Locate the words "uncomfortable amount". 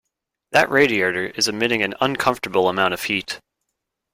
2.01-2.95